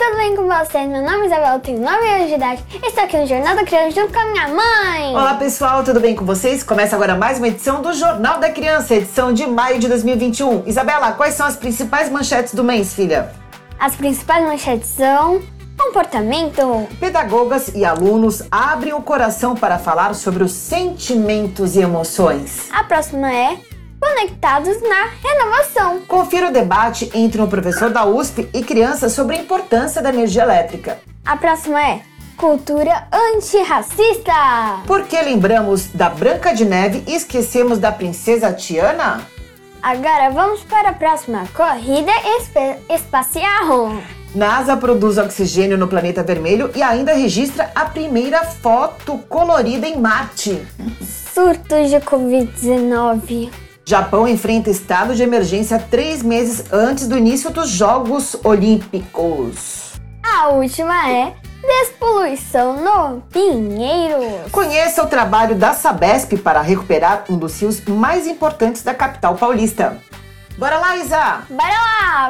[0.00, 0.88] Tudo bem com vocês?
[0.88, 2.64] Meu nome é Isabel, eu tenho 9 anos de idade.
[2.82, 5.10] Estou aqui no Jornal da Criança junto com a minha mãe.
[5.10, 6.62] Olá pessoal, tudo bem com vocês?
[6.62, 10.66] Começa agora mais uma edição do Jornal da Criança, edição de maio de 2021.
[10.66, 13.30] Isabela, quais são as principais manchetes do mês, filha?
[13.78, 15.42] As principais manchetes são
[15.76, 22.70] comportamento, Pedagogas e alunos abrem o coração para falar sobre os sentimentos e emoções.
[22.72, 23.58] a próxima é
[24.00, 26.00] conectados na renovação.
[26.08, 30.42] Confira o debate entre um professor da USP e crianças sobre a importância da energia
[30.42, 30.98] elétrica.
[31.24, 32.00] A próxima é
[32.36, 34.32] cultura antirracista.
[34.86, 39.20] Por que lembramos da Branca de Neve e esquecemos da Princesa Tiana?
[39.82, 42.12] Agora vamos para a próxima corrida
[42.88, 43.92] espacial.
[44.34, 50.66] NASA produz oxigênio no planeta vermelho e ainda registra a primeira foto colorida em Marte.
[51.34, 53.50] Surtos de Covid-19.
[53.84, 59.94] Japão enfrenta estado de emergência três meses antes do início dos Jogos Olímpicos.
[60.22, 64.50] A última é despoluição no Pinheiros.
[64.52, 69.98] Conheça o trabalho da Sabesp para recuperar um dos rios mais importantes da capital paulista.
[70.56, 71.42] Bora lá, Isa!
[71.50, 72.28] Bora lá!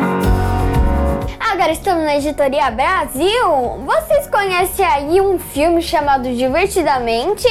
[1.53, 3.49] Agora estamos na Editoria Brasil.
[3.85, 7.49] Vocês conhecem aí um filme chamado Divertidamente?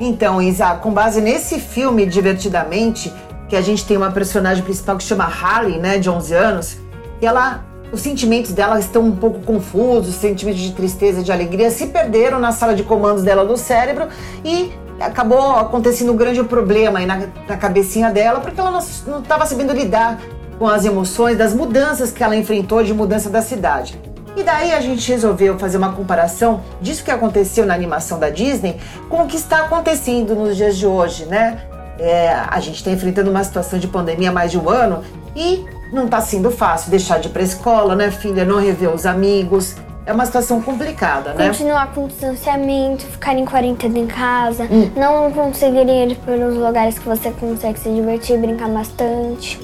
[0.00, 3.12] Então, Isa, com base nesse filme Divertidamente,
[3.48, 6.76] que a gente tem uma personagem principal que chama Harley, né, de 11 anos,
[7.20, 11.86] e ela, os sentimentos dela estão um pouco confusos, sentimentos de tristeza, de alegria, se
[11.86, 14.08] perderam na sala de comandos dela do cérebro
[14.44, 19.46] e acabou acontecendo um grande problema aí na, na cabecinha dela, porque ela não estava
[19.46, 20.20] sabendo lidar
[20.58, 23.98] com as emoções, das mudanças que ela enfrentou de mudança da cidade.
[24.38, 28.76] E daí a gente resolveu fazer uma comparação disso que aconteceu na animação da Disney
[29.08, 31.60] com o que está acontecendo nos dias de hoje, né?
[31.98, 35.02] É, a gente está enfrentando uma situação de pandemia há mais de um ano
[35.34, 38.44] e não está sendo fácil deixar de ir para escola, né, filha?
[38.44, 39.74] Não rever os amigos.
[40.06, 41.48] É uma situação complicada, né?
[41.48, 47.32] Continuar com distanciamento, ficar em quarentena em casa, não conseguir ir pelos lugares que você
[47.32, 49.58] consegue se divertir, brincar bastante.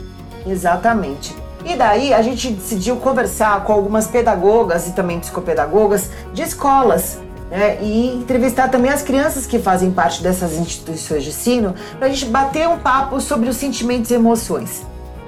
[0.44, 1.43] Exatamente.
[1.64, 7.18] E daí a gente decidiu conversar com algumas pedagogas e também psicopedagogas de escolas.
[7.50, 12.10] Né, e entrevistar também as crianças que fazem parte dessas instituições de ensino para a
[12.10, 14.82] gente bater um papo sobre os sentimentos e emoções.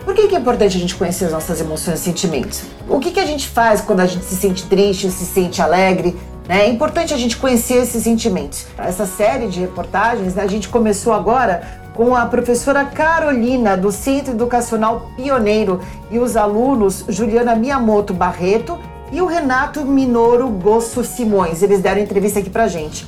[0.05, 2.63] Por que, que é importante a gente conhecer as nossas emoções e sentimentos?
[2.89, 6.17] O que, que a gente faz quando a gente se sente triste, se sente alegre?
[6.49, 6.67] Né?
[6.67, 8.67] É importante a gente conhecer esses sentimentos.
[8.79, 14.35] Essa série de reportagens né, a gente começou agora com a professora Carolina, do Centro
[14.35, 15.81] Educacional Pioneiro,
[16.11, 18.79] e os alunos Juliana Miyamoto Barreto
[19.11, 21.63] e o Renato Minoro Gosso Simões.
[21.63, 23.07] Eles deram entrevista aqui pra gente.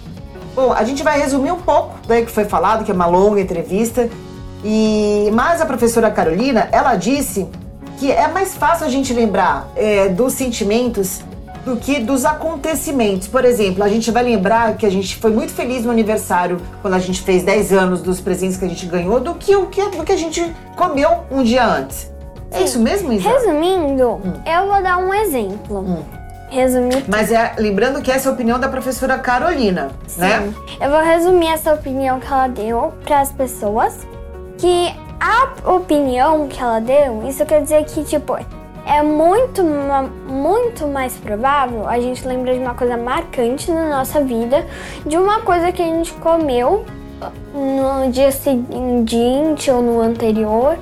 [0.54, 3.40] Bom, a gente vai resumir um pouco do que foi falado, que é uma longa
[3.40, 4.08] entrevista.
[4.64, 7.46] E mas a professora Carolina, ela disse
[7.98, 11.20] que é mais fácil a gente lembrar é, dos sentimentos
[11.68, 13.28] do que dos acontecimentos.
[13.28, 16.94] Por exemplo, a gente vai lembrar que a gente foi muito feliz no aniversário quando
[16.94, 19.84] a gente fez 10 anos dos presentes que a gente ganhou do que o que,
[19.90, 22.10] do que a gente comeu um dia antes.
[22.50, 23.28] É isso mesmo, Isa?
[23.28, 26.04] Resumindo, eu vou dar um exemplo.
[26.50, 30.50] Resumir Mas é lembrando que essa é a opinião da professora Carolina, né?
[30.80, 34.06] Eu vou resumir essa opinião que ela deu para as pessoas.
[34.56, 38.38] Que a opinião que ela deu, isso quer dizer que, tipo,
[38.88, 39.62] é muito,
[40.26, 44.66] muito mais provável a gente lembrar de uma coisa marcante na nossa vida,
[45.04, 46.86] de uma coisa que a gente comeu
[47.52, 50.78] no dia seguinte ou no anterior.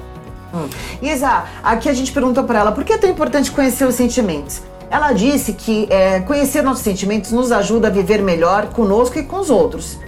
[0.54, 0.68] Hum.
[1.02, 4.62] Isa, aqui a gente perguntou para ela por que é tão importante conhecer os sentimentos.
[4.88, 9.40] Ela disse que é, conhecer nossos sentimentos nos ajuda a viver melhor conosco e com
[9.40, 9.98] os outros.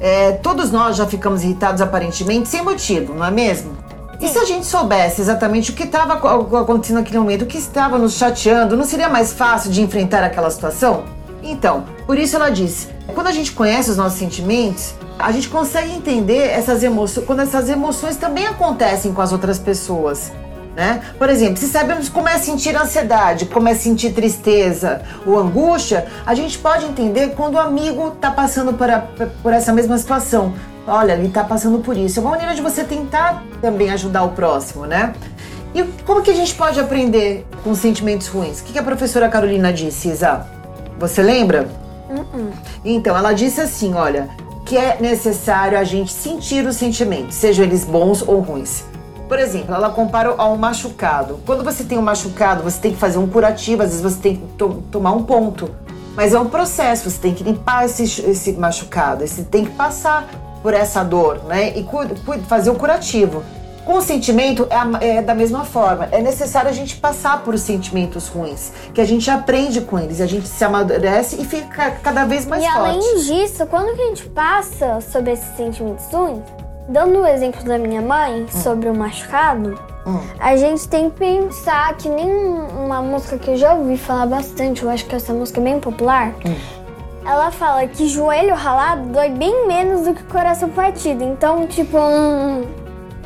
[0.00, 3.87] É, todos nós já ficamos irritados aparentemente sem motivo, não é mesmo?
[4.20, 6.14] E se a gente soubesse exatamente o que estava
[6.60, 10.50] acontecendo naquele momento, o que estava nos chateando, não seria mais fácil de enfrentar aquela
[10.50, 11.04] situação?
[11.42, 15.92] Então, por isso ela disse: quando a gente conhece os nossos sentimentos, a gente consegue
[15.92, 20.32] entender essas emoções, quando essas emoções também acontecem com as outras pessoas.
[20.76, 21.00] Né?
[21.18, 26.36] Por exemplo, se sabemos como é sentir ansiedade, como é sentir tristeza ou angústia, a
[26.36, 29.02] gente pode entender quando o amigo está passando por, a-
[29.42, 30.54] por essa mesma situação.
[30.88, 32.18] Olha, ele tá passando por isso.
[32.18, 35.14] É uma maneira de você tentar também ajudar o próximo, né?
[35.74, 38.60] E como que a gente pode aprender com sentimentos ruins?
[38.60, 40.46] O que, a professora Carolina disse, Isa?
[40.98, 41.68] Você lembra?
[42.08, 42.50] Uh-uh.
[42.84, 44.28] Então, ela disse assim, olha,
[44.64, 48.84] que é necessário a gente sentir os sentimentos, sejam eles bons ou ruins.
[49.28, 51.38] Por exemplo, ela compara ao machucado.
[51.44, 54.36] Quando você tem um machucado, você tem que fazer um curativo, às vezes você tem
[54.36, 55.70] que to tomar um ponto.
[56.16, 60.28] Mas é um processo, você tem que limpar esse, esse machucado, você tem que passar
[60.62, 61.76] por essa dor, né?
[61.76, 61.86] E
[62.46, 63.42] fazer o curativo.
[63.84, 64.68] Com o sentimento
[65.00, 66.08] é, é, da mesma forma.
[66.12, 70.26] É necessário a gente passar por sentimentos ruins, que a gente aprende com eles, a
[70.26, 72.76] gente se amadurece e fica cada vez mais e forte.
[72.76, 76.42] E além disso, quando a gente passa sobre esses sentimentos ruins,
[76.86, 78.62] dando o exemplo da minha mãe hum.
[78.62, 80.20] sobre o machucado, hum.
[80.38, 84.82] a gente tem que pensar que nem uma música que eu já ouvi falar bastante,
[84.82, 86.34] eu acho que essa música é bem popular.
[86.44, 86.77] Hum.
[87.28, 91.22] Ela fala que joelho ralado dói bem menos do que coração partido.
[91.22, 92.64] Então, tipo, um,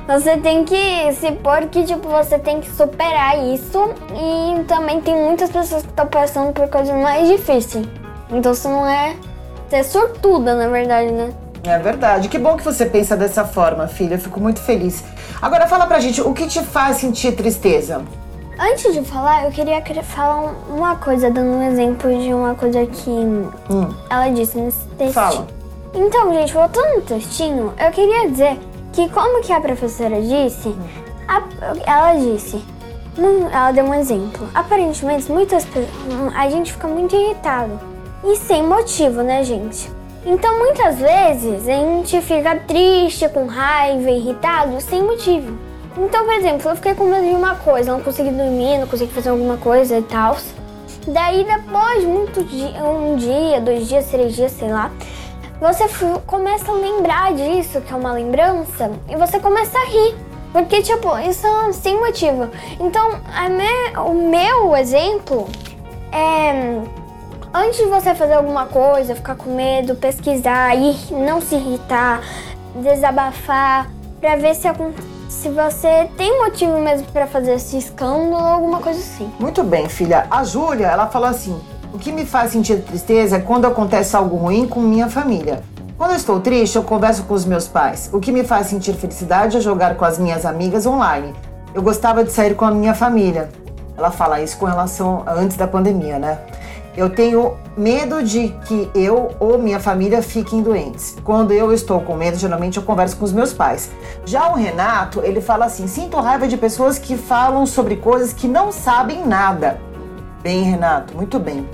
[0.08, 3.78] você tem que se pôr que, tipo, você tem que superar isso.
[4.12, 7.86] E também tem muitas pessoas que estão passando por coisas mais difíceis.
[8.28, 9.14] Então você não é.
[9.70, 11.32] É sortuda, na verdade, né?
[11.62, 12.28] É verdade.
[12.28, 14.16] Que bom que você pensa dessa forma, filha.
[14.16, 15.04] Eu fico muito feliz.
[15.40, 18.02] Agora fala pra gente, o que te faz sentir tristeza?
[18.62, 23.10] Antes de falar, eu queria falar uma coisa, dando um exemplo de uma coisa que
[23.10, 23.92] hum.
[24.08, 25.14] ela disse nesse texto.
[25.14, 25.48] Fala.
[25.92, 28.56] Então, gente, voltando no textinho, eu queria dizer
[28.92, 30.72] que como que a professora disse,
[31.26, 31.42] a,
[31.84, 32.62] ela disse,
[33.52, 34.48] ela deu um exemplo.
[34.54, 35.66] Aparentemente, muitas
[36.32, 37.80] a gente fica muito irritado
[38.22, 39.90] e sem motivo, né, gente?
[40.24, 45.71] Então, muitas vezes a gente fica triste, com raiva, irritado, sem motivo.
[45.96, 49.12] Então, por exemplo, eu fiquei com medo de uma coisa, não consegui dormir, não consegui
[49.12, 50.36] fazer alguma coisa e tal.
[51.06, 54.90] Daí, depois, muito dia, um dia, dois dias, três dias, sei lá,
[55.60, 55.84] você
[56.26, 60.14] começa a lembrar disso, que é uma lembrança, e você começa a rir.
[60.52, 62.48] Porque, tipo, isso é sem motivo.
[62.78, 63.10] Então,
[63.50, 65.48] me, o meu exemplo
[66.12, 66.80] é.
[67.54, 72.22] Antes de você fazer alguma coisa, ficar com medo, pesquisar, ir, não se irritar,
[72.76, 73.90] desabafar,
[74.20, 74.66] pra ver se,
[75.32, 79.30] se você tem motivo mesmo para fazer esse escândalo ou alguma coisa assim.
[79.40, 80.26] Muito bem, filha.
[80.30, 81.58] A Júlia, ela falou assim:
[81.92, 85.62] o que me faz sentir tristeza é quando acontece algo ruim com minha família.
[85.96, 88.10] Quando eu estou triste, eu converso com os meus pais.
[88.12, 91.32] O que me faz sentir felicidade é jogar com as minhas amigas online.
[91.74, 93.48] Eu gostava de sair com a minha família.
[93.96, 96.38] Ela fala isso com relação a antes da pandemia, né?
[96.94, 101.16] Eu tenho medo de que eu ou minha família fiquem doentes.
[101.24, 103.90] Quando eu estou com medo, geralmente eu converso com os meus pais.
[104.26, 108.46] Já o Renato, ele fala assim: sinto raiva de pessoas que falam sobre coisas que
[108.46, 109.80] não sabem nada.
[110.42, 111.66] Bem, Renato, muito bem.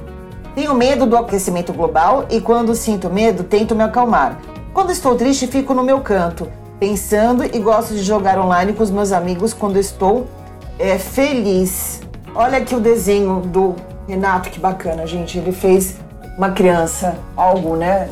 [0.54, 4.38] Tenho medo do aquecimento global e quando sinto medo, tento me acalmar.
[4.72, 6.48] Quando estou triste, fico no meu canto,
[6.78, 10.28] pensando e gosto de jogar online com os meus amigos quando estou
[10.78, 12.00] é, feliz.
[12.34, 13.74] Olha aqui o desenho do
[14.08, 15.38] Renato, que bacana, gente.
[15.38, 15.96] Ele fez
[16.36, 18.08] uma criança, algo, né?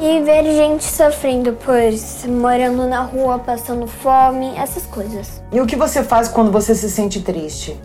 [0.00, 1.76] e ver gente sofrendo por
[2.26, 5.42] morando na rua, passando fome, essas coisas.
[5.52, 7.78] E o que você faz quando você se sente triste?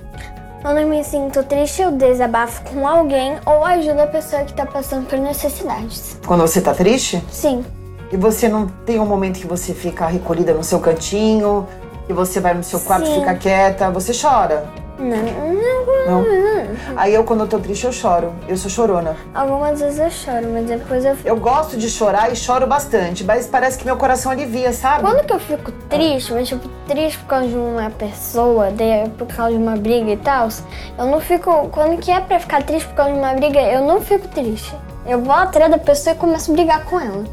[0.62, 4.66] Quando eu me sinto triste, eu desabafo com alguém ou ajudo a pessoa que está
[4.66, 6.18] passando por necessidades.
[6.26, 7.22] Quando você está triste?
[7.30, 7.64] Sim.
[8.12, 11.68] E você não tem um momento que você fica recolhida no seu cantinho,
[12.08, 14.85] que você vai no seu quarto e fica quieta, você chora.
[14.98, 16.26] Não, não, Não?
[16.96, 18.34] Aí eu, quando eu tô triste, eu choro.
[18.48, 19.16] Eu sou chorona.
[19.34, 21.28] Algumas vezes eu choro, mas depois eu fico.
[21.28, 25.02] Eu gosto de chorar e choro bastante, mas parece que meu coração alivia, sabe?
[25.02, 29.28] Quando que eu fico triste, mas tipo, triste por causa de uma pessoa, de- por
[29.28, 30.48] causa de uma briga e tal,
[30.98, 31.68] eu não fico.
[31.70, 34.74] Quando que é pra ficar triste por causa de uma briga, eu não fico triste.
[35.06, 37.24] Eu vou atrás da pessoa e começo a brigar com ela.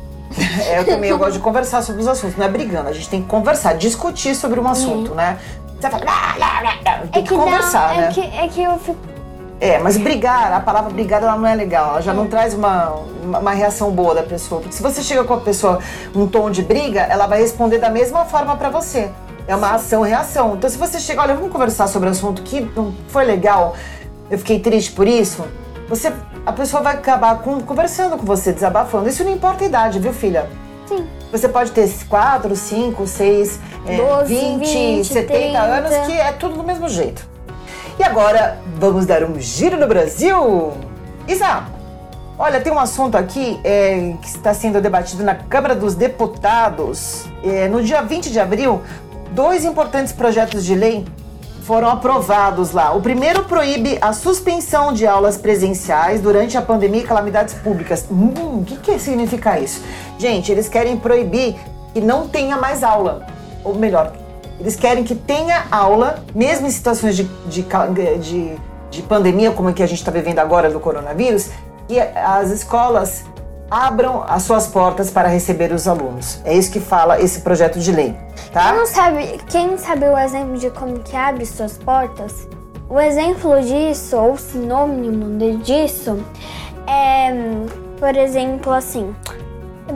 [0.67, 2.89] É, eu também eu gosto de conversar sobre os assuntos, não é brigando.
[2.89, 5.39] A gente tem que conversar, discutir sobre um assunto, né?
[7.13, 8.09] Tem que, conversar, dá, né?
[8.09, 8.99] é, que, é que eu fico.
[9.61, 12.89] É, mas brigar, a palavra brigar ela não é legal, ela já não traz uma,
[13.23, 14.61] uma, uma reação boa da pessoa.
[14.61, 15.79] Porque se você chega com a pessoa
[16.15, 19.11] um tom de briga, ela vai responder da mesma forma pra você.
[19.47, 20.55] É uma ação-reação.
[20.55, 23.77] Então se você chega, olha, vamos conversar sobre um assunto que não foi legal,
[24.31, 25.45] eu fiquei triste por isso,
[25.89, 26.13] você,
[26.45, 29.09] a pessoa vai acabar com- conversando com você, desabafando.
[29.09, 30.49] Isso não importa a idade, viu, filha?
[30.87, 31.07] Sim.
[31.33, 33.61] Você pode ter 4, 5, 6,
[33.97, 35.59] 12, 20, 20, 70 30.
[35.59, 37.27] anos, que é tudo do mesmo jeito.
[37.99, 40.75] E agora, vamos dar um giro no Brasil?
[41.27, 41.65] Isa,
[42.39, 47.25] olha, tem um assunto aqui é, que está sendo debatido na Câmara dos Deputados.
[47.43, 48.83] É, no dia 20 de abril,
[49.31, 51.07] dois importantes projetos de lei
[51.65, 52.93] foram aprovados lá.
[52.93, 58.07] O primeiro proíbe a suspensão de aulas presenciais durante a pandemia e calamidades públicas.
[58.11, 59.83] Hum, o que, que significa isso?
[60.19, 61.57] Gente, eles querem proibir
[61.95, 63.27] que não tenha mais aula.
[63.65, 64.13] Ou melhor,
[64.59, 67.65] eles querem que tenha aula, mesmo em situações de, de,
[68.21, 68.57] de,
[68.91, 71.51] de pandemia, como a que a gente está vivendo agora do coronavírus,
[71.87, 73.25] que as escolas
[73.83, 76.41] abram as suas portas para receber os alunos.
[76.45, 78.15] É isso que fala esse projeto de lei,
[78.53, 78.69] tá?
[78.69, 82.47] Quem não sabe, quem sabe o exemplo de como que abre suas portas?
[82.87, 86.23] O exemplo disso, ou sinônimo de- disso,
[86.87, 87.33] é,
[87.99, 89.17] por exemplo, assim,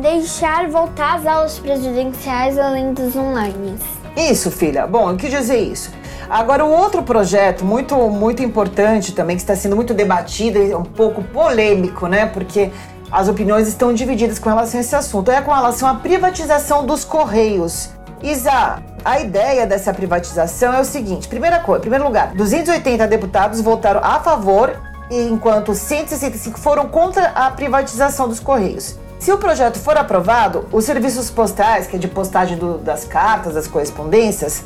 [0.00, 3.76] deixar voltar as aulas presenciais além dos online.
[4.16, 4.86] Isso, filha.
[4.86, 5.90] Bom, eu quis dizer isso.
[6.30, 10.82] Agora, o outro projeto muito, muito importante também, que está sendo muito debatido e um
[10.82, 12.24] pouco polêmico, né?
[12.26, 12.72] Porque
[13.10, 15.30] as opiniões estão divididas com relação a esse assunto.
[15.30, 17.90] É com relação à privatização dos Correios.
[18.22, 23.60] Isa, a ideia dessa privatização é o seguinte: primeira coisa, em primeiro lugar, 280 deputados
[23.60, 28.96] votaram a favor, enquanto 165 foram contra a privatização dos Correios.
[29.18, 33.54] Se o projeto for aprovado, os serviços postais, que é de postagem do- das cartas,
[33.54, 34.62] das correspondências,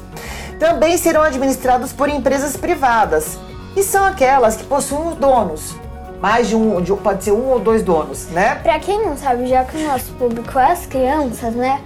[0.59, 3.38] também serão administrados por empresas privadas,
[3.75, 5.76] que são aquelas que possuem os donos.
[6.21, 8.57] Mais de um, de- pode ser um ou dois donos, né?
[8.62, 11.81] Pra quem não sabe, já que o nosso público é as crianças, né?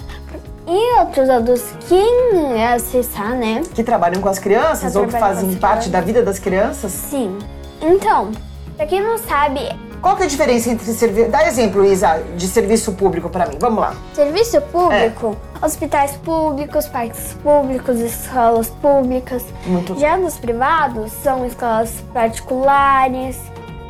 [0.67, 3.63] E outros adultos, quem é acessar, né?
[3.75, 6.91] Que trabalham com as crianças Tá ou que fazem parte da vida das crianças.
[6.91, 7.39] Sim.
[7.83, 8.33] Então,
[8.77, 9.61] pra quem não sabe,
[10.01, 11.31] Qual que é a diferença entre serviço...
[11.31, 13.57] Dá exemplo, Isa, de serviço público para mim.
[13.59, 13.95] Vamos lá.
[14.15, 19.43] serviço público, hospitais públicos, parques públicos, escolas públicas.
[19.67, 23.39] Muito Já nos privados, são escolas particulares,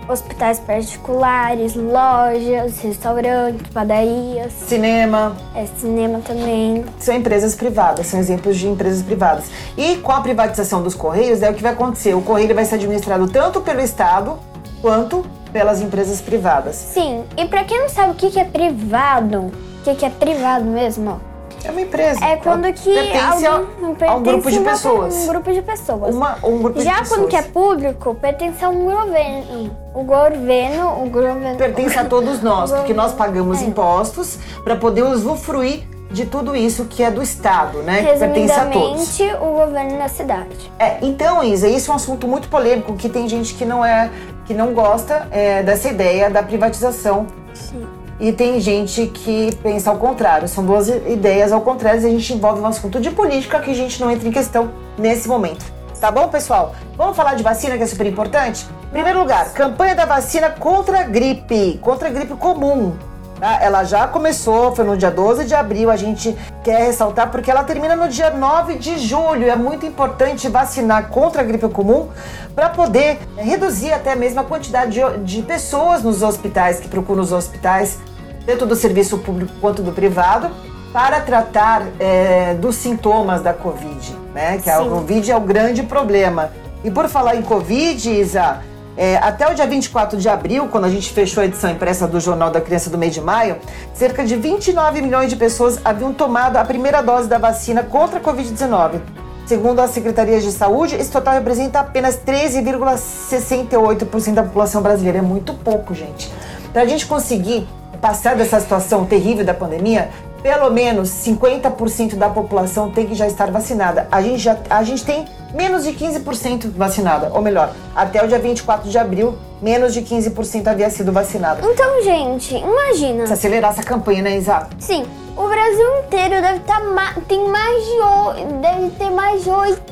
[0.09, 6.85] hospitais particulares, lojas, restaurantes, padarias, Cinema, é, cinema também.
[6.99, 9.45] são empresas privadas, são exemplos de empresas privadas.
[9.77, 12.15] E com a privatização dos Correios, é o que vai acontecer.
[12.15, 14.39] O Correio vai ser administrado tanto pelo Estado
[14.81, 16.75] quanto pelas empresas privadas.
[16.75, 19.53] Sim, e pra quem não sabe o que, é privado, o
[19.85, 21.21] que, que é privado mesmo?
[21.65, 22.25] É uma empresa.
[22.25, 25.15] É quando que pertence a- alguém a um grupo de uma- pessoas.
[25.15, 26.15] Um grupo de pessoas.
[26.15, 27.09] Uma, um grupo de Já pessoas.
[27.21, 29.77] quando que é público, pertence a um governo.
[29.95, 31.57] O governo, o governo.
[31.57, 33.65] Pertence a todos nós, porque nós pagamos É.
[33.65, 38.03] impostos para poder usufruir de tudo isso que é do Estado, né?
[38.13, 39.19] Que pertence a todos.
[39.41, 40.71] O governo da cidade.
[40.79, 44.11] É, então, Isa, isso é um assunto muito polêmico, que tem gente que não é,
[44.47, 47.27] que não gosta é, dessa ideia da privatização.
[47.53, 47.85] Sim.
[48.21, 50.47] E tem gente que pensa ao contrário.
[50.49, 53.75] São duas ideias ao contrário e a gente envolve um assunto de política que a
[53.75, 55.65] gente não entra em questão nesse momento.
[56.01, 56.75] Tá bom, pessoal?
[56.97, 58.67] Vamos falar de vacina, que é super importante?
[58.89, 62.95] Em primeiro lugar, campanha da vacina contra a gripe, contra a gripe comum.
[63.39, 63.59] Tá?
[63.63, 67.65] Ela já começou, foi no dia 12 de abril, a gente quer ressaltar porque ela
[67.65, 69.49] termina no dia 9 de julho.
[69.49, 72.09] É muito importante vacinar contra a gripe comum
[72.55, 77.33] para poder reduzir até mesmo a quantidade de, de pessoas nos hospitais, que procuram os
[77.33, 77.99] hospitais,
[78.47, 80.51] tanto do serviço público quanto do privado,
[80.93, 84.59] para tratar é, dos sintomas da Covid, né?
[84.63, 84.89] Que a Sim.
[84.89, 86.53] Covid é o grande problema.
[86.85, 88.61] E por falar em Covid, Isa,
[88.97, 92.21] é, até o dia 24 de abril, quando a gente fechou a edição impressa do
[92.21, 93.57] Jornal da Criança do mês de maio,
[93.93, 98.23] cerca de 29 milhões de pessoas haviam tomado a primeira dose da vacina contra a
[98.23, 99.01] Covid-19.
[99.47, 105.19] Segundo as secretarias de saúde, esse total representa apenas 13,68% da população brasileira.
[105.19, 106.33] É muito pouco, gente.
[106.73, 107.67] Para a gente conseguir
[108.01, 110.11] passar dessa situação terrível da pandemia,
[110.45, 114.07] pelo menos 50% da população tem que já estar vacinada.
[114.13, 115.25] A gente, já, a gente tem
[115.55, 120.67] menos de 15% vacinada, ou melhor, até o dia 24 de abril, menos de 15%
[120.67, 121.67] havia sido vacinada.
[121.67, 123.27] Então, gente, imagina.
[123.27, 124.69] Se acelerar essa campanha, né, Isa?
[124.79, 129.89] Sim, o Brasil inteiro deve estar tá tem mais de deve ter mais de 80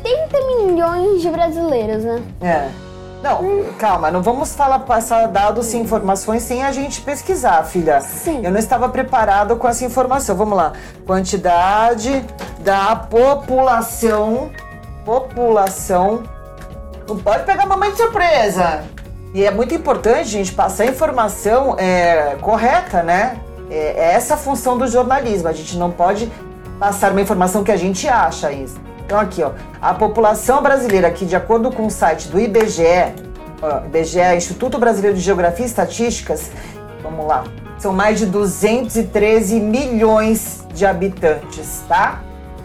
[0.59, 2.23] milhões de brasileiros, né?
[2.43, 2.92] É.
[3.23, 8.01] Não, calma, não vamos falar passar dados e informações sem a gente pesquisar, filha.
[8.01, 8.45] Sim.
[8.45, 10.35] Eu não estava preparado com essa informação.
[10.35, 10.73] Vamos lá.
[11.07, 12.25] Quantidade
[12.59, 14.51] da população.
[15.05, 16.25] População.
[17.09, 18.83] Não pode pegar mamãe de surpresa.
[19.33, 23.41] E é muito importante, gente, passar a informação é, correta, né?
[23.71, 25.49] É, é essa a função do jornalismo.
[25.49, 26.31] A gente não pode
[26.79, 28.81] passar uma informação que a gente acha isso.
[29.13, 33.13] Então aqui, ó, a população brasileira aqui, de acordo com o site do IBGE,
[33.61, 36.51] ó, IBGE, Instituto Brasileiro de Geografia e Estatísticas,
[37.03, 37.45] vamos lá,
[37.79, 42.23] são mais de 213 milhões de habitantes, tá?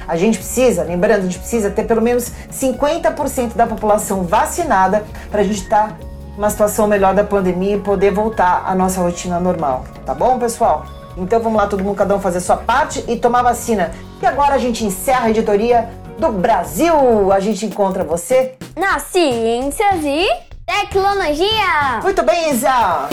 [0.07, 5.41] A gente precisa, lembrando, a gente precisa ter pelo menos 50% da população vacinada para
[5.41, 5.97] a gente estar tá
[6.37, 10.85] numa situação melhor da pandemia e poder voltar à nossa rotina normal, tá bom, pessoal?
[11.17, 13.91] Então vamos lá, todo mundo, cada um fazer a sua parte e tomar vacina.
[14.21, 17.31] E agora a gente encerra a editoria do Brasil.
[17.31, 20.27] A gente encontra você na Ciências e
[20.65, 22.01] Tecnologia.
[22.03, 23.09] Muito bem, Isa.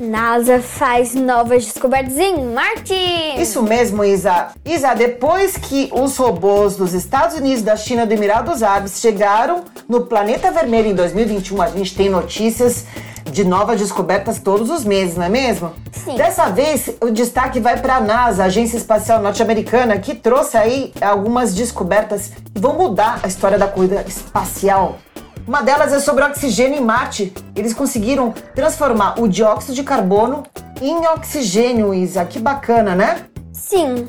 [0.00, 2.94] NASA faz novas descobertas em Marte.
[3.38, 4.48] Isso mesmo, Isa.
[4.64, 9.62] Isa, depois que os robôs dos Estados Unidos, da China e do Emirados Árabes chegaram
[9.88, 12.84] no planeta vermelho em 2021, a gente tem notícias
[13.32, 15.72] de novas descobertas todos os meses, não é mesmo?
[15.90, 16.16] Sim.
[16.16, 20.92] Dessa vez, o destaque vai para a NASA, a Agência Espacial Norte-Americana, que trouxe aí
[21.00, 24.98] algumas descobertas que vão mudar a história da corrida espacial.
[25.46, 27.32] Uma delas é sobre oxigênio em Marte.
[27.56, 30.44] Eles conseguiram transformar o dióxido de carbono
[30.80, 32.24] em oxigênio, Isa.
[32.24, 33.26] Que bacana, né?
[33.52, 34.08] Sim.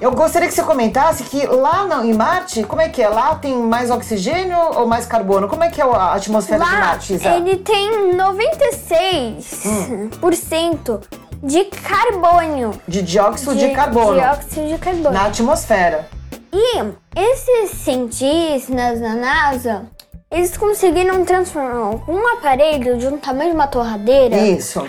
[0.00, 3.08] Eu gostaria que você comentasse que lá no, em Marte, como é que é?
[3.08, 5.48] Lá tem mais oxigênio ou mais carbono?
[5.48, 7.30] Como é que é a atmosfera lá, de Marte, Isa?
[7.30, 11.00] ele tem 96% hum.
[11.42, 12.80] de carbono.
[12.86, 14.14] De dióxido de, de carbono.
[14.14, 15.10] Dióxido de carbono.
[15.10, 16.08] Na atmosfera.
[16.52, 16.78] E
[17.16, 19.86] esses cientistas na NASA,
[20.30, 24.36] eles conseguiram transformar um aparelho de um tamanho de uma torradeira.
[24.36, 24.86] Isso.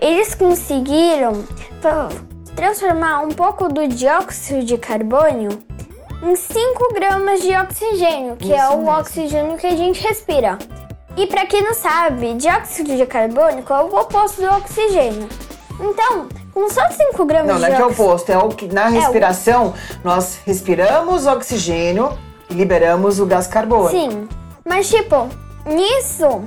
[0.00, 1.44] Eles conseguiram
[2.56, 5.62] transformar um pouco do dióxido de carbono
[6.22, 8.98] em 5 gramas de oxigênio, que é Isso é o mesmo.
[8.98, 10.58] oxigênio que a gente respira.
[11.14, 15.28] E para quem não sabe, dióxido de carbono é o oposto do oxigênio.
[15.78, 18.38] Então, com só 5 gramas não, de Não, não é que é o oposto, é
[18.38, 19.74] o que na respiração é o...
[20.02, 23.90] nós respiramos oxigênio e liberamos o gás carbono.
[23.90, 24.26] Sim,
[24.64, 25.28] mas tipo,
[25.66, 26.42] nisso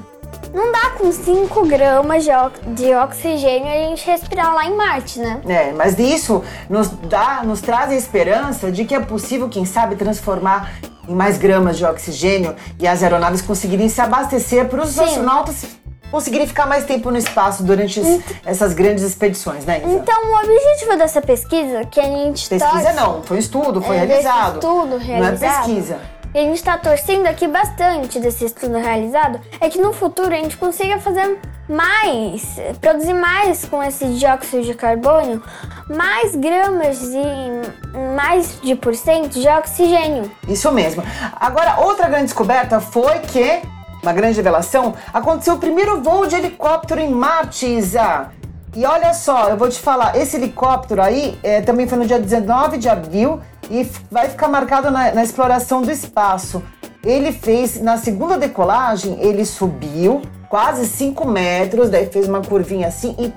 [0.53, 5.41] não dá com 5 gramas de, oxigênio a gente respirar lá em Marte, né?
[5.47, 9.95] É, mas isso nos dá, nos traz a esperança de que é possível, quem sabe,
[9.95, 10.71] transformar
[11.07, 15.65] em mais gramas de oxigênio e as aeronaves conseguirem se abastecer para os astronautas
[16.12, 19.79] conseguirem ficar mais tempo no espaço durante então, essas grandes expedições, né?
[19.79, 19.89] Isa?
[19.89, 23.95] Então, o objetivo dessa pesquisa que a gente Pesquisa torce, não, foi um estudo, foi
[23.95, 24.55] é, realizado.
[24.55, 25.39] Estudo realizado.
[25.39, 29.80] Não é pesquisa e a gente está torcendo aqui bastante desse estudo realizado, é que
[29.80, 35.42] no futuro a gente consiga fazer mais, produzir mais com esse dióxido de carbono,
[35.88, 40.32] mais gramas e mais de por cento de oxigênio.
[40.48, 41.04] Isso mesmo.
[41.39, 43.62] Agora, outra grande descoberta foi que,
[44.02, 48.32] uma grande revelação, aconteceu o primeiro voo de helicóptero em Marte, Isa.
[48.76, 52.20] E olha só, eu vou te falar, esse helicóptero aí é, também foi no dia
[52.20, 56.63] 19 de abril e vai ficar marcado na, na exploração do espaço.
[57.03, 63.15] Ele fez, na segunda decolagem, ele subiu quase 5 metros, daí fez uma curvinha assim
[63.17, 63.34] e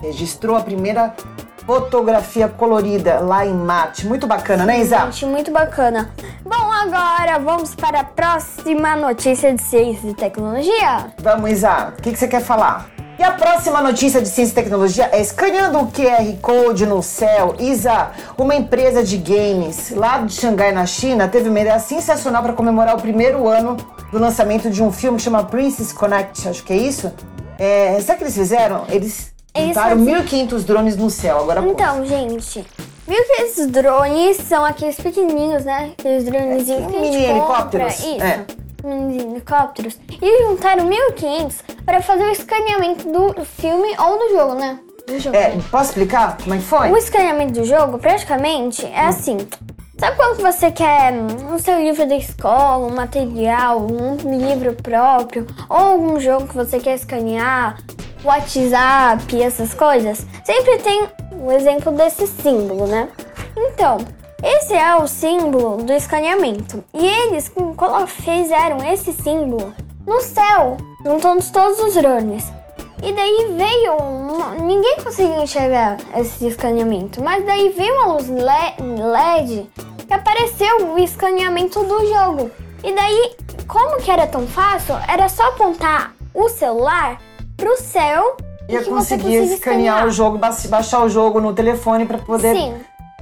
[0.00, 1.14] registrou a primeira
[1.66, 4.06] fotografia colorida lá em Marte.
[4.06, 4.98] Muito bacana, né, Isa?
[4.98, 6.10] Gente, muito bacana.
[6.44, 11.06] Bom, agora vamos para a próxima notícia de ciência e tecnologia.
[11.18, 11.94] Vamos, Isa.
[11.96, 12.93] O que, que você quer falar?
[13.16, 17.54] E a próxima notícia de ciência e tecnologia é escaneando o QR Code no céu.
[17.60, 22.52] Isa, uma empresa de games lá de Xangai, na China, teve uma ideia sensacional para
[22.52, 23.76] comemorar o primeiro ano
[24.10, 27.12] do lançamento de um filme que chama Princess Connect, acho que é isso.
[27.56, 28.84] É, sabe o que eles fizeram?
[28.88, 30.48] Eles montaram fazem...
[30.48, 31.38] 1.500 drones no céu.
[31.38, 32.04] Agora Então, pô.
[32.04, 32.66] gente,
[33.06, 35.92] viu que esses drones são aqueles pequenininhos, né?
[35.96, 37.94] Aqueles drones é, que mini helicópteros.
[38.00, 38.22] Isso.
[38.22, 38.44] É
[38.88, 44.78] helicópteros e juntaram 1.500 para fazer o escaneamento do filme ou do jogo, né?
[45.06, 45.36] Do jogo.
[45.36, 46.90] É, posso explicar como é que foi?
[46.90, 49.36] O escaneamento do jogo, praticamente, é assim.
[49.98, 55.76] Sabe quando você quer um seu livro da escola, um material, um livro próprio, ou
[55.76, 57.78] algum jogo que você quer escanear,
[58.24, 60.26] WhatsApp, essas coisas?
[60.44, 63.08] Sempre tem o exemplo desse símbolo, né?
[63.56, 63.98] Então,
[64.44, 66.84] esse é o símbolo do escaneamento.
[66.92, 67.50] E eles
[68.06, 69.72] fizeram esse símbolo
[70.06, 72.52] no céu, juntando todos os drones.
[73.02, 73.96] E daí veio.
[73.96, 74.54] Uma...
[74.56, 79.70] Ninguém conseguia enxergar esse escaneamento, mas daí veio uma luz LED
[80.06, 82.50] que apareceu o escaneamento do jogo.
[82.82, 87.18] E daí, como que era tão fácil, era só apontar o celular
[87.56, 88.36] pro céu
[88.68, 92.74] e conseguir escanear, escanear, o jogo, baixar o jogo no telefone para poder Sim.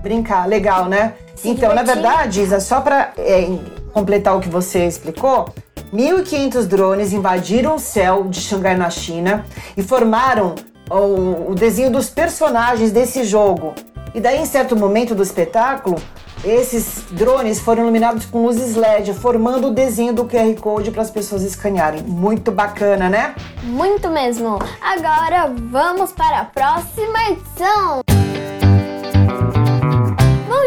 [0.02, 0.46] Brincar.
[0.46, 1.14] Legal, né?
[1.34, 1.74] Se então, divertir.
[1.74, 3.48] na verdade, Isa, só para é,
[3.92, 5.48] completar o que você explicou,
[5.92, 9.44] 1.500 drones invadiram o céu de Xangai, na China,
[9.76, 10.54] e formaram
[10.90, 13.74] o, o desenho dos personagens desse jogo.
[14.14, 15.96] E daí, em certo momento do espetáculo,
[16.44, 21.10] esses drones foram iluminados com luzes LED, formando o desenho do QR Code para as
[21.10, 22.02] pessoas escanearem.
[22.02, 23.34] Muito bacana, né?
[23.62, 24.58] Muito mesmo.
[24.80, 28.21] Agora vamos para a próxima edição.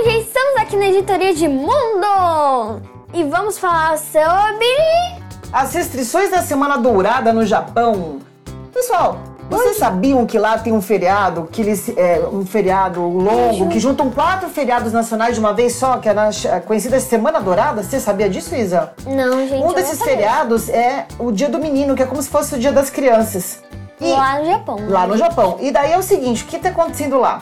[0.06, 2.80] Já estamos aqui na editoria de Mundo
[3.12, 4.68] e vamos falar sobre
[5.52, 8.20] as restrições da Semana Dourada no Japão.
[8.72, 9.18] Pessoal,
[9.50, 14.12] vocês sabiam que lá tem um feriado, que eles é um feriado longo, que juntam
[14.12, 16.30] quatro feriados nacionais de uma vez só, que é na,
[16.68, 17.82] conhecida Semana Dourada?
[17.82, 18.94] Você sabia disso, Isa?
[19.08, 19.64] Não, gente.
[19.64, 22.72] Um desses feriados é o Dia do Menino, que é como se fosse o Dia
[22.72, 23.64] das Crianças.
[24.00, 24.78] E, lá no Japão.
[24.88, 25.58] Lá no Japão.
[25.60, 27.40] E daí é o seguinte, o que está acontecendo lá?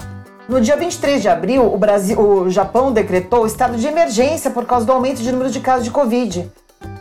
[0.53, 4.85] No dia 23 de abril, o, Brasil, o Japão decretou estado de emergência por causa
[4.85, 6.47] do aumento de número de casos de Covid.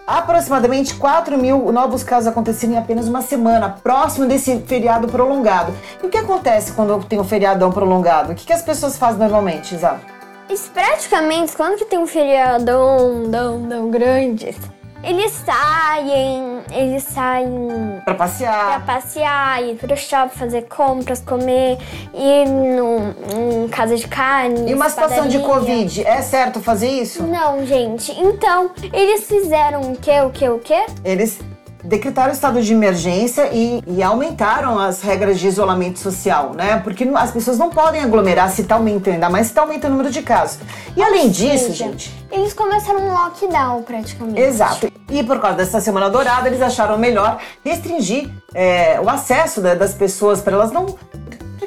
[0.06, 5.74] Aproximadamente 4 mil novos casos aconteceram em apenas uma semana, próximo desse feriado prolongado.
[6.02, 8.32] E o que acontece quando tem um feriadão prolongado?
[8.32, 10.00] O que, que as pessoas fazem normalmente, Isa?
[10.48, 14.56] Isso praticamente, quando que tem um feriadão tão, grande,
[15.02, 21.78] eles saem, eles saem para passear, para passear, ir pro shopping, fazer compras, comer,
[22.14, 24.70] ir num, casa de carne.
[24.70, 27.22] E uma situação de Covid, é certo fazer isso?
[27.24, 28.12] Não, gente.
[28.12, 30.86] Então, eles fizeram o quê, o quê, o quê?
[31.04, 31.40] Eles
[31.84, 36.80] decretaram estado de emergência e, e, aumentaram as regras de isolamento social, né?
[36.82, 39.96] Porque as pessoas não podem aglomerar se está aumentando, ainda mais se está aumentando o
[39.96, 40.60] número de casos.
[40.96, 42.14] E Ou além seja, disso, gente.
[42.30, 44.40] Eles começaram um lockdown praticamente.
[44.40, 44.91] Exato.
[45.12, 50.40] E por causa dessa semana dourada, eles acharam melhor restringir é, o acesso das pessoas
[50.40, 50.86] para elas não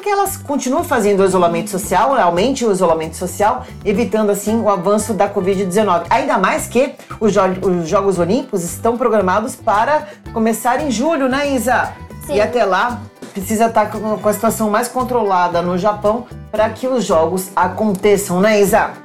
[0.06, 5.16] que elas continuem fazendo o isolamento social, aumente o isolamento social, evitando assim o avanço
[5.16, 6.06] da Covid-19.
[6.12, 11.50] Ainda mais que os, jo os, Jogos Olímpicos estão programados para começar em julho, né,
[11.56, 11.92] Isa?
[12.28, 12.36] Sim.
[12.36, 13.02] E até lá
[13.34, 18.62] precisa estar com a situação mais controlada no Japão para que os jogos aconteçam, né,
[18.62, 19.05] Isa?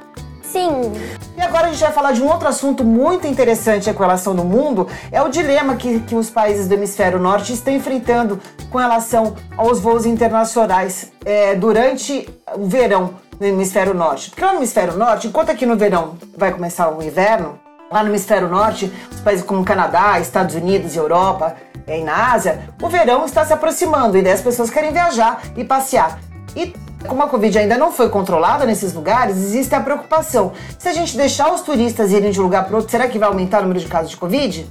[0.51, 0.91] Sim.
[1.37, 4.43] E agora a gente vai falar de um outro assunto muito interessante com relação no
[4.43, 8.37] mundo, é o dilema que, que os países do hemisfério norte estão enfrentando
[8.69, 14.29] com relação aos voos internacionais é, durante o verão no hemisfério norte.
[14.29, 17.57] Porque lá no hemisfério norte, enquanto aqui no verão vai começar o inverno,
[17.89, 21.55] lá no hemisfério norte, os países como Canadá, Estados Unidos Europa,
[21.87, 25.41] é, e na Ásia, o verão está se aproximando e daí as pessoas querem viajar
[25.55, 26.19] e passear.
[26.55, 26.73] E
[27.07, 30.53] como a Covid ainda não foi controlada nesses lugares, existe a preocupação.
[30.77, 33.27] Se a gente deixar os turistas irem de um lugar para outro, será que vai
[33.27, 34.69] aumentar o número de casos de Covid?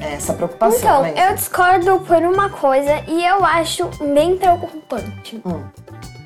[0.00, 0.78] É essa preocupação.
[0.78, 1.30] Então, né?
[1.30, 5.40] eu discordo por uma coisa e eu acho bem preocupante.
[5.44, 5.62] Hum.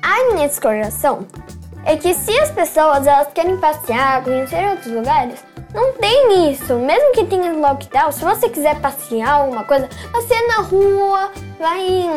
[0.01, 1.27] A minha discordação
[1.85, 5.39] é que se as pessoas elas querem passear, conhecer outros lugares,
[5.73, 6.75] não tem isso.
[6.75, 12.09] Mesmo que tenha lockdown, se você quiser passear alguma coisa, passeia na rua, vai,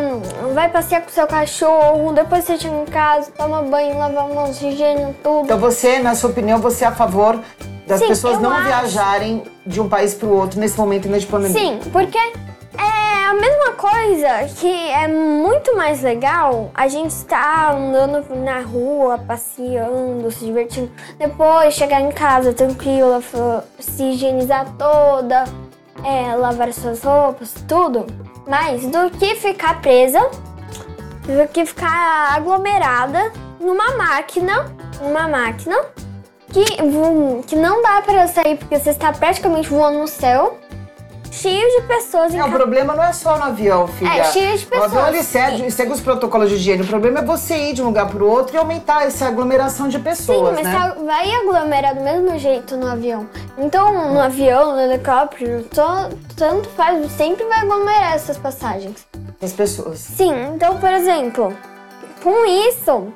[0.55, 5.15] vai passear com seu cachorro, depois você chega em casa, toma banho, lava mãos, higiene,
[5.23, 5.45] tudo.
[5.45, 7.39] Então você, na sua opinião, você é a favor
[7.87, 8.65] das Sim, pessoas não acho.
[8.65, 11.59] viajarem de um país para o outro nesse momento ainda de pandemia?
[11.59, 12.19] Sim, porque
[13.31, 20.29] a mesma coisa que é muito mais legal a gente estar andando na rua, passeando,
[20.33, 20.91] se divertindo.
[21.17, 23.23] Depois chegar em casa tranquila,
[23.79, 25.45] se higienizar toda,
[26.05, 28.05] é, lavar suas roupas, tudo.
[28.49, 30.21] Mais do que ficar presa,
[31.23, 35.77] do que ficar aglomerada numa máquina, numa máquina
[36.53, 36.65] que,
[37.47, 40.59] que não dá para sair porque você está praticamente voando no céu
[41.31, 42.35] cheio de pessoas.
[42.35, 44.11] Não, o problema não é só no avião, filha.
[44.11, 44.93] É, cheio de pessoas.
[44.93, 46.83] O avião ele segue, segue os protocolos de higiene.
[46.83, 49.89] O problema é você ir de um lugar para o outro e aumentar essa aglomeração
[49.89, 50.95] de pessoas, Sim, mas né?
[51.05, 53.29] vai aglomerar do mesmo jeito no avião.
[53.57, 55.65] Então, no avião, no helicóptero,
[56.37, 59.07] tanto faz, sempre vai aglomerar essas passagens.
[59.41, 59.99] As pessoas.
[59.99, 61.57] Sim, então, por exemplo,
[62.23, 63.13] com isso,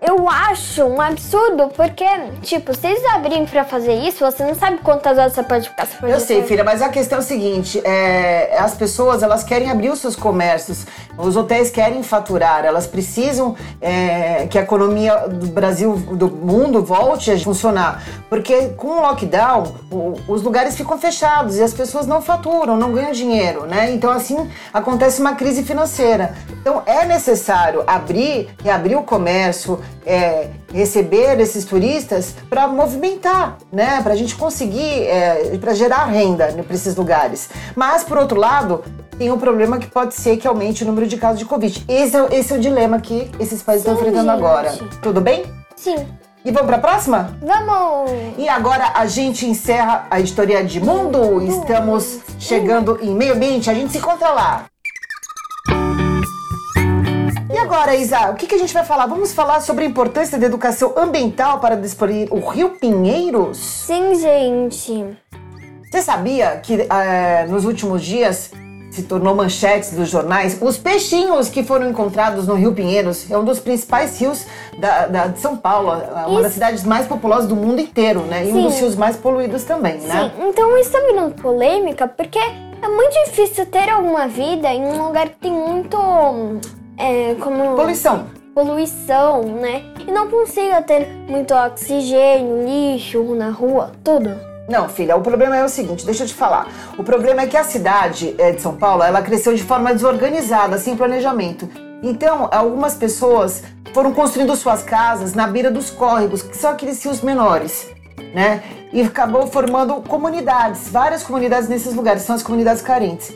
[0.00, 2.04] eu acho um absurdo, porque,
[2.42, 5.86] tipo, se eles abrirem pra fazer isso, você não sabe quantas horas você pode ficar.
[5.86, 9.44] Você pode Eu sei, filha, mas a questão é o seguinte: é, as pessoas elas
[9.44, 10.86] querem abrir os seus comércios,
[11.18, 17.30] os hotéis querem faturar, elas precisam é, que a economia do Brasil, do mundo, volte
[17.30, 18.02] a funcionar.
[18.28, 22.92] Porque com o lockdown, o- os lugares ficam fechados e as pessoas não faturam, não
[22.92, 23.90] ganham dinheiro, né?
[23.92, 26.34] Então, assim, acontece uma crise financeira.
[26.60, 34.00] Então, é necessário abrir, reabrir o comércio, é, receber esses turistas para movimentar, né?
[34.02, 37.48] Para a gente conseguir, é, para gerar renda para esses lugares.
[37.76, 38.82] Mas, por outro lado,
[39.18, 41.84] tem um problema que pode ser que aumente o número de casos de Covid.
[41.88, 44.38] Esse é, o- esse é o dilema que esses países estão enfrentando gente.
[44.38, 44.72] agora.
[45.02, 45.44] Tudo bem?
[45.76, 45.96] Sim.
[46.42, 47.36] E vamos para a próxima?
[47.42, 48.10] Vamos!
[48.38, 51.42] E agora a gente encerra a história de mundo.
[51.42, 54.64] Estamos chegando em meio ambiente, a gente se encontra lá.
[57.60, 59.04] E agora, Isa, o que, que a gente vai falar?
[59.04, 63.58] Vamos falar sobre a importância da educação ambiental para despoluir o Rio Pinheiros?
[63.58, 65.04] Sim, gente.
[65.90, 68.50] Você sabia que eh, nos últimos dias
[68.90, 73.30] se tornou manchetes dos jornais os peixinhos que foram encontrados no Rio Pinheiros?
[73.30, 74.46] É um dos principais rios
[74.78, 76.54] da, da- de São Paulo, é uma das Isso.
[76.54, 78.46] cidades mais populosas do mundo inteiro, né?
[78.46, 78.62] E um Sim.
[78.62, 80.32] dos rios mais poluídos também, né?
[80.34, 85.06] Sim, então isso tá virando polêmica porque é muito difícil ter alguma vida em um
[85.08, 85.98] lugar que tem muito.
[87.00, 87.74] É, como.
[87.76, 88.26] Poluição.
[88.54, 89.82] poluição, né?
[90.06, 94.30] E não consiga ter muito oxigênio, lixo na rua, tudo.
[94.68, 96.68] Não, filha, o problema é o seguinte, deixa eu te falar.
[96.98, 100.78] O problema é que a cidade eh, de São Paulo, ela cresceu de forma desorganizada,
[100.78, 101.68] sem planejamento.
[102.02, 107.20] Então, algumas pessoas foram construindo suas casas na beira dos córregos, que são aqueles rios
[107.22, 107.88] menores,
[108.34, 108.62] né?
[108.92, 113.32] E acabou formando comunidades, várias comunidades nesses lugares, são as comunidades carentes.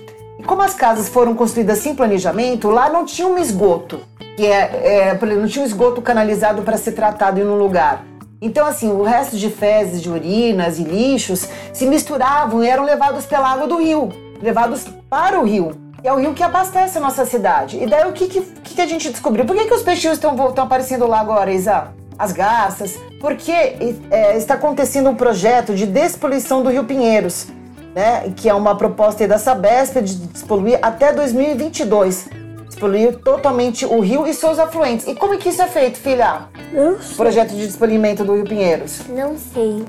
[0.47, 4.01] Como as casas foram construídas sem planejamento, lá não tinha um esgoto,
[4.37, 8.05] que é, é não tinha um esgoto canalizado para ser tratado em um lugar.
[8.43, 13.25] Então, assim, o resto de fezes, de urinas e lixos se misturavam e eram levados
[13.25, 14.11] pela água do rio,
[14.43, 15.73] levados para o rio.
[16.03, 17.83] E é o rio que abastece a nossa cidade.
[17.83, 19.47] E daí o que, que, que a gente descobriu?
[19.47, 21.89] Por que, que os peixinhos estão aparecendo lá agora, Isa?
[22.19, 22.99] As garças?
[23.19, 27.47] Porque é, está acontecendo um projeto de despoluição do Rio Pinheiros,
[27.95, 28.33] né?
[28.37, 32.29] Que é uma proposta da Sabesp de despoluir até 2022.
[32.69, 35.07] Despoluir totalmente o rio e seus afluentes.
[35.07, 36.49] E como é que isso é feito, filha?
[36.73, 39.03] Não Projeto de despolimento do Rio Pinheiros.
[39.09, 39.85] Não sei.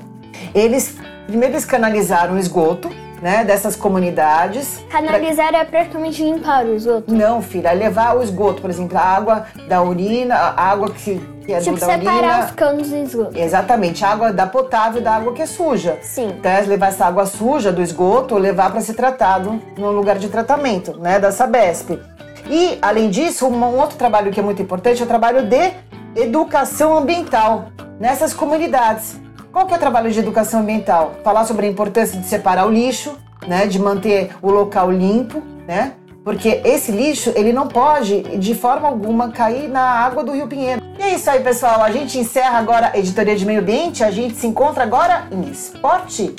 [0.54, 0.94] Eles
[1.26, 2.88] primeiro eles canalizaram o esgoto,
[3.20, 4.84] né, dessas comunidades.
[4.90, 7.12] Canalizar é praticamente limpar o esgoto.
[7.12, 11.18] Não, filha, é levar o esgoto, por exemplo, a água da urina, a água que,
[11.44, 12.44] que é Tipo, da separar urina.
[12.44, 13.38] os canos do esgoto.
[13.38, 15.98] Exatamente, a água da potável da água que é suja.
[16.02, 16.28] Sim.
[16.38, 20.28] Então é levar essa água suja do esgoto, levar para ser tratado no lugar de
[20.28, 21.98] tratamento, né, da Sabesp.
[22.48, 25.72] E, além disso, um outro trabalho que é muito importante é o trabalho de
[26.14, 27.66] educação ambiental
[27.98, 29.20] nessas comunidades.
[29.56, 31.14] Qual que é o trabalho de educação ambiental?
[31.24, 33.16] Falar sobre a importância de separar o lixo,
[33.48, 35.94] né, de manter o local limpo, né?
[36.22, 40.82] Porque esse lixo, ele não pode, de forma alguma, cair na água do Rio Pinheiro.
[40.98, 41.82] E é isso aí, pessoal.
[41.82, 44.04] A gente encerra agora a editoria de meio ambiente.
[44.04, 46.34] A gente se encontra agora em esporte.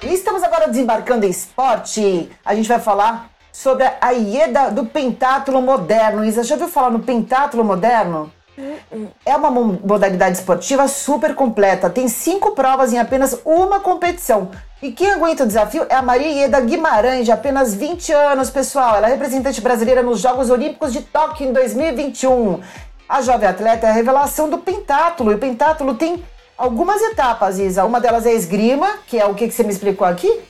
[0.00, 2.30] E estamos agora desembarcando em esporte.
[2.44, 6.24] A gente vai falar sobre a Ieda do pentátulo moderno.
[6.24, 8.30] Isa, já ouviu falar no pentátulo moderno?
[9.24, 11.88] É uma mo- modalidade esportiva super completa.
[11.88, 14.50] Tem cinco provas em apenas uma competição.
[14.82, 18.96] E quem aguenta o desafio é a Maria Ieda Guimarães, de apenas 20 anos, pessoal.
[18.96, 22.60] Ela é representante brasileira nos Jogos Olímpicos de Tóquio em 2021.
[23.08, 25.32] A jovem atleta é a revelação do pentátulo.
[25.32, 26.22] E o pentátulo tem
[26.56, 27.84] algumas etapas, Isa.
[27.84, 30.40] Uma delas é a esgrima, que é o que você me explicou aqui?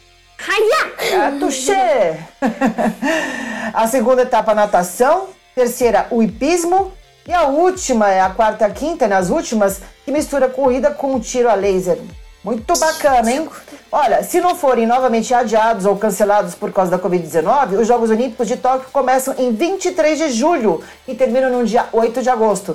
[1.14, 2.18] Ah, touché!
[3.74, 5.28] a segunda etapa, a natação.
[5.54, 6.92] Terceira, o hipismo.
[7.28, 11.50] E a última, é a quarta a quinta, nas últimas, que mistura corrida com tiro
[11.50, 11.98] a laser.
[12.42, 13.46] Muito bacana, hein?
[13.92, 18.48] Olha, se não forem novamente adiados ou cancelados por causa da Covid-19, os Jogos Olímpicos
[18.48, 22.74] de Tóquio começam em 23 de julho e terminam no dia 8 de agosto.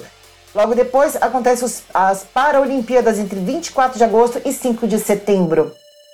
[0.54, 5.72] Logo depois, acontecem as Paralimpíadas entre 24 de agosto e 5 de setembro.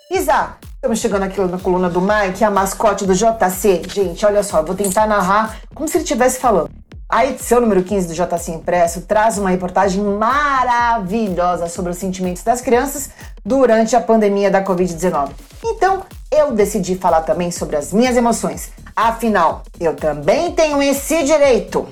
[0.09, 3.81] Isa, estamos chegando aqui na coluna do Mike, a mascote do JC.
[3.89, 6.78] Gente, olha só, vou tentar narrar como se ele estivesse falando.
[7.11, 12.61] A edição número 15 do JC Impresso traz uma reportagem maravilhosa sobre os sentimentos das
[12.61, 13.09] crianças
[13.43, 15.31] durante a pandemia da Covid-19.
[15.65, 18.69] Então, eu decidi falar também sobre as minhas emoções.
[18.95, 21.87] Afinal, eu também tenho esse direito.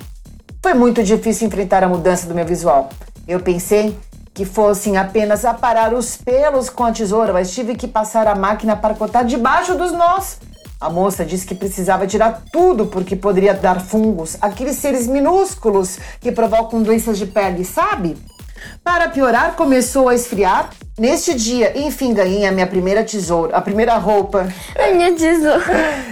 [0.62, 2.88] Foi muito difícil enfrentar a mudança do meu visual.
[3.26, 3.98] Eu pensei
[4.32, 8.76] que fossem apenas aparar os pelos com a tesoura, mas tive que passar a máquina
[8.76, 10.38] para cortar debaixo dos nós.
[10.80, 16.30] A moça disse que precisava tirar tudo porque poderia dar fungos, aqueles seres minúsculos que
[16.30, 18.16] provocam doenças de pele, sabe?
[18.82, 20.70] Para piorar, começou a esfriar.
[20.98, 24.48] Neste dia, enfim, ganhei a minha primeira tesoura, a primeira roupa.
[24.76, 25.62] A minha tesoura.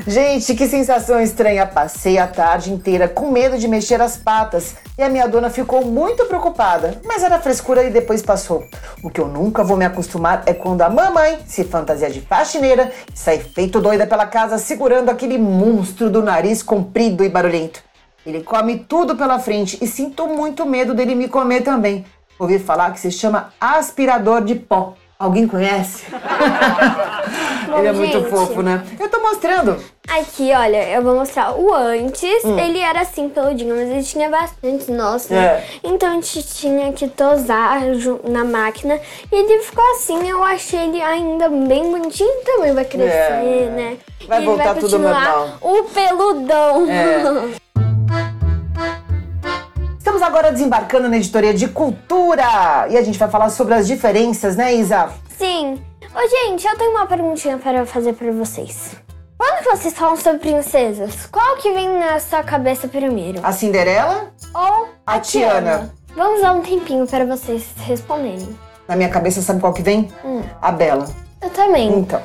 [0.07, 1.67] Gente, que sensação estranha.
[1.67, 5.85] Passei a tarde inteira com medo de mexer as patas e a minha dona ficou
[5.85, 8.65] muito preocupada, mas era frescura e depois passou.
[9.03, 12.93] O que eu nunca vou me acostumar é quando a mamãe se fantasia de faxineira
[13.13, 17.83] e sai feito doida pela casa segurando aquele monstro do nariz comprido e barulhento.
[18.25, 22.05] Ele come tudo pela frente e sinto muito medo dele me comer também.
[22.39, 24.95] Ouvi falar que se chama aspirador de pó.
[25.19, 26.05] Alguém conhece?
[27.69, 28.29] Bom, ele é muito gente.
[28.29, 28.85] fofo, né?
[29.01, 29.83] Eu tô mostrando.
[30.07, 32.45] Aqui, olha, eu vou mostrar o antes.
[32.45, 35.39] Ele era assim, peludinho, mas ele tinha bastante nós, né?
[35.39, 35.65] É.
[35.83, 37.81] Então a gente tinha que tosar
[38.29, 39.01] na máquina.
[39.33, 42.45] E ele ficou assim, eu achei ele ainda bem bonitinho.
[42.45, 43.71] Também vai crescer, É.
[43.75, 43.97] né?
[44.29, 45.59] Vai e ele voltar vai tudo continuar normal.
[45.63, 46.91] o peludão.
[46.91, 47.57] É.
[50.17, 54.57] Estamos agora desembarcando na editoria de cultura e a gente vai falar sobre as diferenças,
[54.57, 55.11] né, Isa?
[55.37, 55.79] Sim.
[56.03, 58.97] Ô, gente, eu tenho uma perguntinha para fazer para vocês.
[59.37, 63.41] Quando vocês falam sobre princesas, qual que vem na sua cabeça primeiro?
[63.43, 65.93] A Cinderela, Ou A Tiana.
[66.17, 68.59] Vamos dar um tempinho para vocês responderem.
[68.89, 70.11] na minha cabeça, sabe qual que vem?
[70.25, 70.41] Hum.
[70.63, 71.11] A Bela.
[71.43, 71.93] Eu também.
[71.93, 72.23] Então,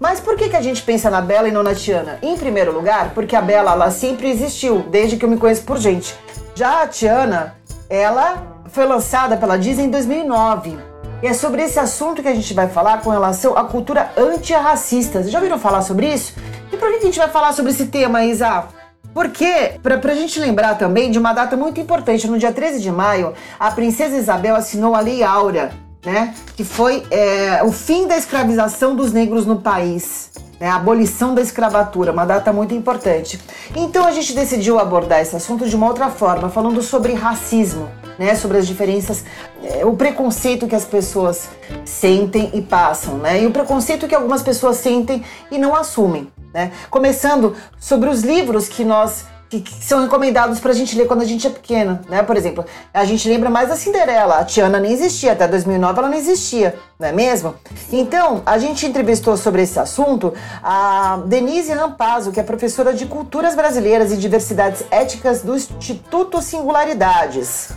[0.00, 2.18] mas por que, que a gente pensa na Bela e não na Tiana?
[2.22, 5.76] Em primeiro lugar, porque a Bela ela sempre existiu, desde que eu me conheço por
[5.76, 6.16] gente.
[6.56, 7.56] Já a Tiana,
[7.90, 10.78] ela foi lançada pela Disney em 2009.
[11.20, 15.18] E é sobre esse assunto que a gente vai falar com relação à cultura antirracista.
[15.18, 16.34] Vocês já ouviram falar sobre isso?
[16.72, 18.66] E por que a gente vai falar sobre esse tema, Isa?
[19.12, 22.90] Porque, pra, pra gente lembrar também de uma data muito importante, no dia 13 de
[22.90, 25.72] maio, a princesa Isabel assinou a Lei Áurea,
[26.04, 26.34] né?
[26.56, 30.30] Que foi é, o fim da escravização dos negros no país.
[30.64, 33.38] Né, a abolição da escravatura, uma data muito importante.
[33.76, 38.34] Então a gente decidiu abordar esse assunto de uma outra forma, falando sobre racismo, né,
[38.34, 39.26] sobre as diferenças,
[39.62, 41.50] é, o preconceito que as pessoas
[41.84, 46.32] sentem e passam, né, e o preconceito que algumas pessoas sentem e não assumem.
[46.54, 46.72] Né?
[46.88, 49.26] Começando sobre os livros que nós
[49.60, 52.22] que, que são recomendados pra gente ler quando a gente é pequena, né?
[52.22, 56.08] Por exemplo, a gente lembra mais da Cinderela, a Tiana nem existia, até 2009 ela
[56.08, 57.54] não existia, não é mesmo?
[57.92, 63.54] Então, a gente entrevistou sobre esse assunto a Denise Rampazzo, que é professora de Culturas
[63.54, 67.70] Brasileiras e Diversidades Éticas do Instituto Singularidades.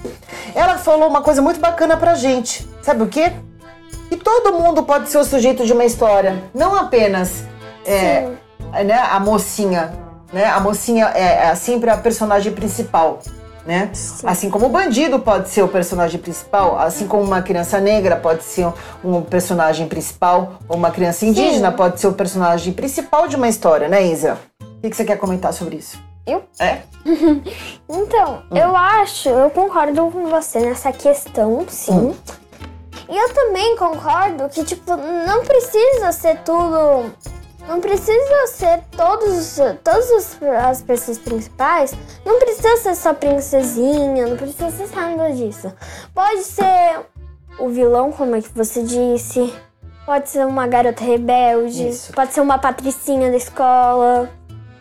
[0.56, 3.34] Ela falou uma coisa muito bacana pra gente, sabe o quê?
[4.10, 7.44] Que todo mundo pode ser o sujeito de uma história, não apenas
[7.86, 8.30] é,
[8.86, 10.46] né, a mocinha, né?
[10.46, 13.20] A mocinha é, é sempre a personagem principal,
[13.66, 13.90] né?
[14.24, 18.44] Assim como o bandido pode ser o personagem principal, assim como uma criança negra pode
[18.44, 18.68] ser
[19.04, 23.88] um personagem principal, ou uma criança indígena pode ser o personagem principal de uma história,
[23.88, 24.38] né, Isa?
[24.62, 25.98] O que, que você quer comentar sobre isso?
[26.26, 26.44] Eu?
[26.60, 26.80] É?
[27.90, 28.58] Então, Hum.
[28.58, 31.92] eu acho, eu concordo com você nessa questão, sim.
[31.94, 32.14] Hum.
[33.10, 37.14] E eu também concordo que, tipo, não precisa ser tudo.
[37.68, 40.38] Não precisa ser todos, todas as-
[40.70, 41.94] as pessoas principais.
[42.26, 45.72] Não precisa ser só princesinha, não precisa ser nada disso.
[46.14, 47.02] Pode ser
[47.60, 49.54] o vilão, como é que você disse.
[50.06, 51.90] Pode ser uma garota rebelde.
[51.90, 52.14] Isso.
[52.14, 54.30] Pode ser uma patricinha da escola.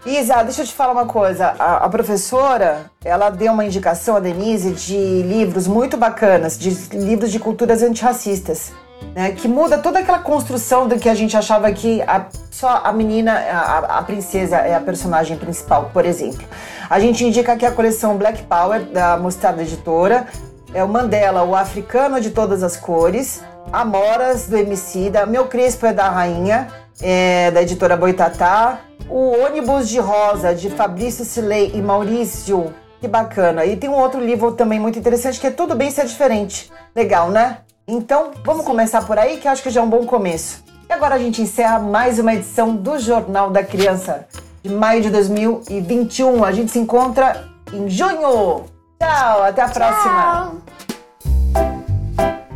[0.05, 1.47] Isa, deixa eu te falar uma coisa.
[1.59, 7.33] A, a professora, ela deu uma indicação, a Denise, de livros muito bacanas, de livros
[7.33, 8.71] de culturas antirracistas,
[9.15, 9.33] né?
[9.33, 13.33] Que muda toda aquela construção do que a gente achava que a- só a menina,
[13.33, 16.45] a, a- princesa é a personagem principal, por exemplo.
[16.89, 20.27] A gente indica aqui a coleção Black Power, da Mostarda Editora,
[20.75, 25.93] é o Mandela, o africano de todas as cores, Amoras, do Emicida, Meu Crespo é
[25.93, 26.69] da Rainha,
[27.03, 28.79] é, da editora Boitatá,
[29.09, 32.73] o Ônibus de Rosa, de Fabrício Silei e Maurício.
[33.01, 33.65] Que bacana.
[33.67, 36.73] E tem um outro livro também muito interessante que é Tudo Bem Ser Diferente.
[36.95, 37.59] Legal, né?
[37.89, 40.65] Então, vamos começar por aí, que eu acho que já é um bom começo.
[40.89, 44.27] E agora a gente encerra mais uma edição do Jornal da Criança,
[44.63, 46.43] de maio de 2021.
[46.45, 48.65] A gente se encontra em junho.
[49.01, 50.15] Tchau, até a próxima.
[50.15, 50.57] Tchau!